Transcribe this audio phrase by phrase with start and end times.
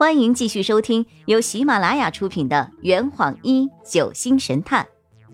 [0.00, 4.88] 欢迎继续收听由喜马拉雅出品的《圆谎一九星神探》，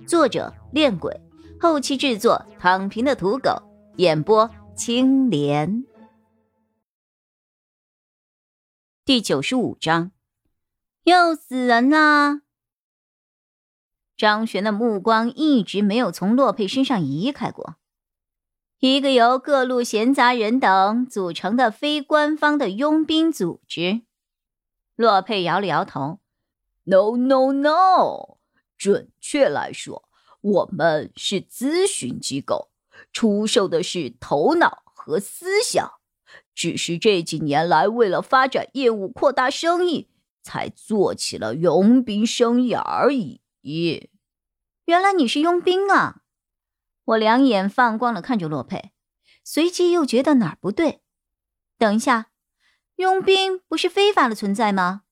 [0.08, 1.20] 作者：恋鬼，
[1.60, 3.62] 后期制作：躺平的土狗，
[3.94, 5.84] 演播：青莲。
[9.04, 10.10] 第九十五章，
[11.04, 12.40] 又死人啦！
[14.16, 17.76] 张璇的目光一直没有从洛佩身上移开过。
[18.80, 24.02] 一个由各路闲杂人等组成的非官方的佣兵组织。
[24.96, 26.20] 洛佩摇了摇头
[26.84, 28.38] ：“No, no, no！
[28.78, 30.08] 准确来说，
[30.40, 32.70] 我们是咨询机构，
[33.12, 35.92] 出售的是头脑和思想。
[36.54, 40.08] 只是这几年来，为了发展业务、扩大生意，
[40.42, 43.42] 才做起了佣兵生意而已。
[44.86, 46.22] 原来你是佣兵啊！”
[47.04, 48.92] 我两眼放光了看着洛佩，
[49.44, 51.02] 随即又觉得哪儿不对。
[51.76, 52.30] 等一下。
[52.96, 55.02] 佣兵不是非法的存在吗？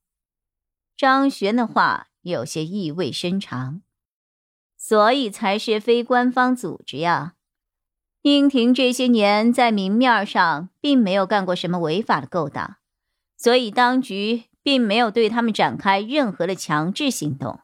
[0.96, 3.82] 张璇的话有些意味深长，
[4.76, 7.34] 所以才是非官方组织呀。
[8.22, 12.76] 英婷这些年在明面上并没有干过什么违法的勾当，
[13.36, 17.60] 所以当局并没有对他们展开任何的强制行动。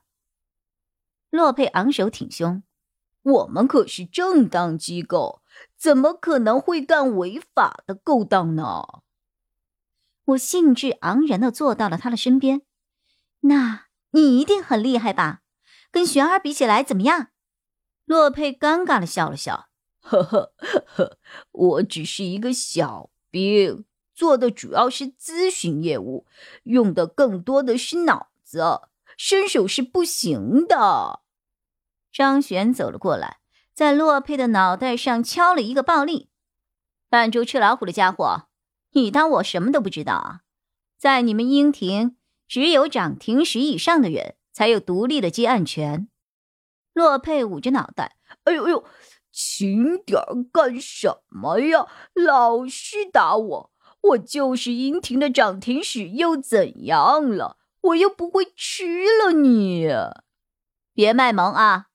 [1.31, 2.63] 洛佩昂首挺胸
[3.23, 5.41] ：“我们可是正当机构，
[5.79, 8.83] 怎么可能会干违法的勾当呢？”
[10.31, 12.63] 我兴致盎然的坐到了他的身边，
[13.41, 15.41] 那你一定很厉害吧？
[15.91, 17.29] 跟玄儿比起来怎么样？
[18.05, 19.69] 洛佩尴尬的笑了笑，
[20.01, 20.53] 呵呵
[20.87, 21.19] 呵，
[21.53, 26.27] 我只是一个小兵，做的主要是咨询业务，
[26.65, 28.83] 用的更多的是脑子，
[29.17, 31.21] 身手是不行的。
[32.13, 33.39] 张璇走了过来，
[33.73, 36.29] 在洛佩的脑袋上敲了一个暴力，
[37.09, 38.50] 扮猪吃老虎的家伙。
[38.93, 40.41] 你当我什么都不知道啊？
[40.99, 42.17] 在你们英庭，
[42.49, 46.09] 只有掌庭十以上的人才有独立的接案权。
[46.93, 48.85] 洛佩捂着脑袋，哎呦哎呦，
[49.33, 50.21] 轻点
[50.53, 51.87] 干什么呀？
[52.15, 53.73] 老是打我！
[54.03, 57.59] 我就是英庭的掌庭使，又怎样了？
[57.83, 59.89] 我又不会吃了你！
[60.93, 61.87] 别卖萌啊！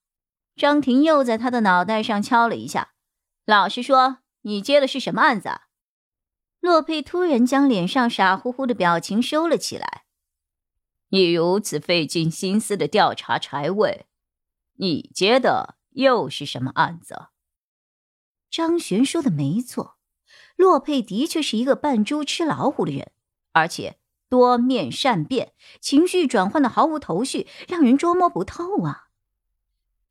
[0.55, 2.93] 张婷又在他的脑袋上敲了一下。
[3.45, 5.64] 老实说，你接的是什么案子啊？
[6.65, 10.05] 洛佩突然将脸上傻乎乎的表情收了起来。
[11.09, 14.07] 你如此费尽心思的调查柴卫，
[14.77, 17.27] 你接的又是什么案子？
[18.49, 19.97] 张璇说的没错，
[20.55, 23.11] 洛佩的确是一个扮猪吃老虎的人，
[23.51, 29.09] 而且多面善变，情绪转换的毫无头绪，让人捉摸不透啊。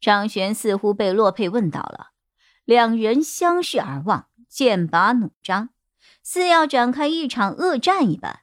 [0.01, 2.11] 张璇似乎被洛佩问到了，
[2.65, 5.71] 两人相视而望，剑拔弩张。
[6.25, 8.41] 似要展开一场恶战一般，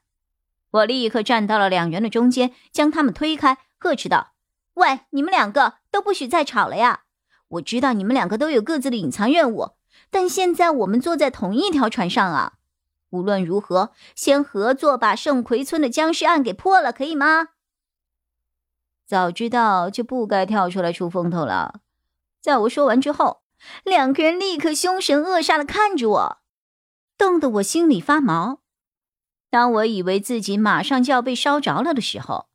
[0.70, 4.32] 我立刻站到了两人的中间，将他们推开，呵斥道
[4.74, 7.02] ：“喂，你们两个都不许再吵了呀！
[7.48, 9.72] 我知道你们两个都有各自的隐藏任务，
[10.10, 12.54] 但现在我们坐在同一条船上啊！
[13.10, 17.48] 无论如何，先合作把圣葵村的僵尸案给破了，可以吗？”
[19.04, 21.80] 早知道就不该跳出来出风头了。
[22.40, 23.42] 在我说完之后，
[23.84, 26.41] 两个人立刻凶神恶煞的看着我。
[27.22, 28.62] 冻得我心里发毛。
[29.48, 32.48] 当我以为自己马上就要被烧着了的时候，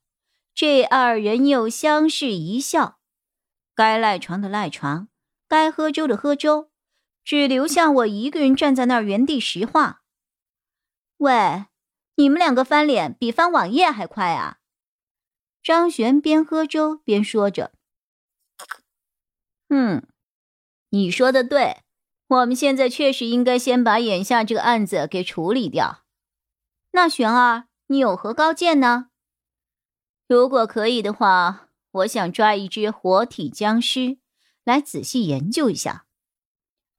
[0.53, 3.00] 这二人又相视一笑。
[3.73, 5.07] 该赖床的赖床，
[5.47, 6.69] 该喝粥的喝粥，
[7.23, 10.01] 只留下我一个人站在那儿原地石化。
[11.16, 11.67] 喂，
[12.16, 14.57] 你们两个翻脸比翻网页还快啊！
[15.63, 17.72] 张璇边喝粥边说着
[19.72, 20.06] ：“嗯，
[20.89, 21.83] 你说的对。”
[22.27, 26.03] 我们现在确实应该先把眼下这个案子给处理掉。
[26.91, 29.09] 那玄儿，你有何高见呢？
[30.27, 34.17] 如果可以的话，我想抓一只活体僵尸
[34.65, 36.05] 来仔细研究一下。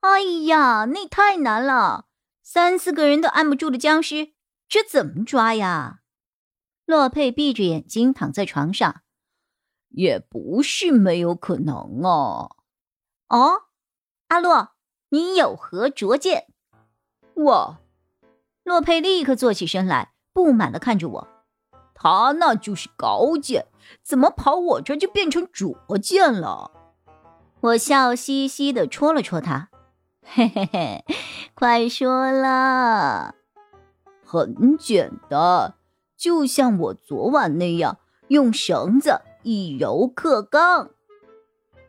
[0.00, 2.06] 哎呀，那太难了，
[2.43, 4.33] 三四个人都按不住的僵尸，
[4.66, 6.00] 这怎么抓呀？
[6.87, 9.03] 洛佩闭着眼睛躺在床上，
[9.91, 12.57] 也不是没有可能啊。
[13.28, 13.65] 哦，
[14.28, 14.78] 阿洛。
[15.10, 16.47] 你有何拙见？
[17.34, 17.78] 我，
[18.63, 21.28] 洛佩立刻坐起身来，不满的看着我。
[21.95, 23.66] 他那就是高见，
[24.03, 26.71] 怎么跑我这就变成拙见了？
[27.60, 29.71] 我笑嘻嘻的戳了戳他，
[30.22, 31.05] 嘿嘿嘿，
[31.54, 33.34] 快说了。
[34.25, 35.75] 很简单，
[36.16, 40.91] 就像我昨晚那样，用绳子以柔克刚。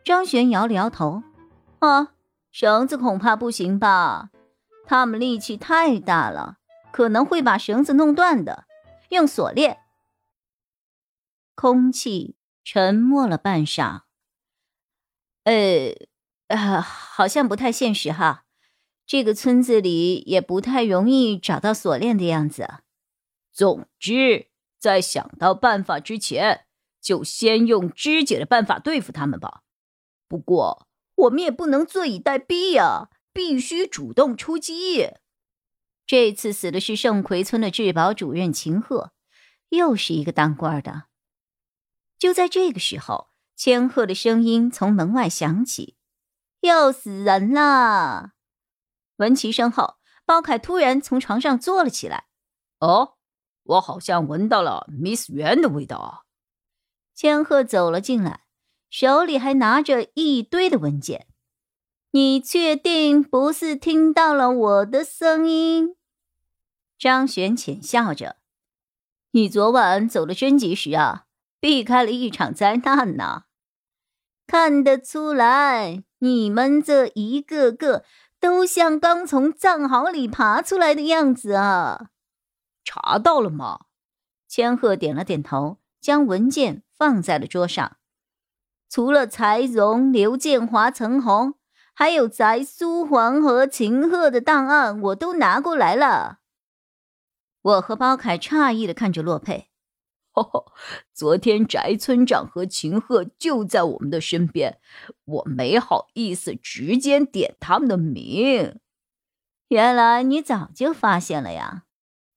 [0.05, 1.21] 张璇摇了摇头，
[1.79, 2.13] 啊。
[2.51, 4.31] 绳子恐怕不行吧？
[4.85, 6.57] 他们力气太大了，
[6.91, 8.65] 可能会把绳子弄断的。
[9.09, 9.79] 用锁链
[11.55, 14.01] 空气沉默了半晌。
[15.43, 15.95] 呃，
[16.47, 18.45] 啊，好像不太现实哈。
[19.05, 22.67] 这个村子里也不太容易找到锁链的样子。
[23.51, 26.65] 总之，在想到办法之前，
[27.01, 29.63] 就先用肢解的办法对付他们吧。
[30.27, 30.87] 不过，
[31.19, 35.11] 我们也不能坐以待毙呀，必须主动出击。
[36.05, 39.11] 这次死的是盛奎村的治保主任秦鹤，
[39.69, 41.05] 又是一个当官的。
[42.17, 45.95] 就在这个时候，千鹤的声音从门外响起
[46.61, 48.31] ：“又死人了！”
[49.17, 52.25] 闻其声后，包凯突然从床上坐了起来。
[52.79, 53.17] 哦，
[53.63, 56.21] 我好像闻到了 Miss 袁的味道啊！
[57.13, 58.45] 千鹤走了进来，
[58.89, 61.27] 手里还拿着一堆的文件。
[62.11, 65.95] 你确定不是听到了我的声音？
[66.97, 68.37] 张璇浅笑着。
[69.31, 71.25] 你昨晚走的真及时啊，
[71.59, 73.43] 避开了一场灾难呐。
[74.47, 78.05] 看得出来，你们这一个个。
[78.41, 82.07] 都像刚从藏壕里爬出来的样子啊！
[82.85, 83.81] 查到了吗？
[84.47, 87.97] 千鹤点了点头，将文件放在了桌上。
[88.89, 91.53] 除了柴荣、刘建华、陈红，
[91.93, 96.39] 还有翟苏黄和秦鹤的档案，我都拿过来了。
[97.61, 99.67] 我和包凯诧异的看着洛佩。
[101.13, 104.79] 昨天翟村长和秦鹤就在我们的身边，
[105.25, 108.79] 我没好意思直接点他们的名。
[109.67, 111.83] 原来你早就发现了呀？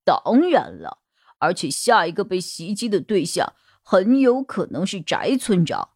[0.04, 0.98] 当然了，
[1.38, 5.91] 而且下一个被袭击的对象很有可能是翟村长。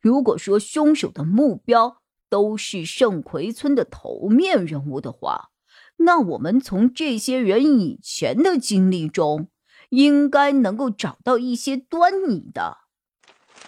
[0.00, 5.50] 如果说凶手的目标都是圣奎村的头面人物的话，
[5.98, 9.48] 那我们从这些人以前的经历中。
[9.90, 12.78] 应该能够找到一些端倪的。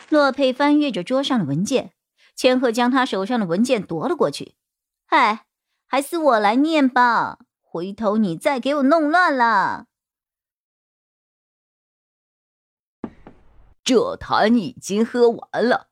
[0.09, 1.95] 洛佩翻阅着桌上的文件，
[2.37, 4.55] 千鹤将他手上的文件夺了过去。
[5.05, 5.47] 嗨，
[5.89, 9.87] 还是我来念吧，回头你再给我弄乱了。
[13.83, 15.92] 这坛已经喝完了，呵，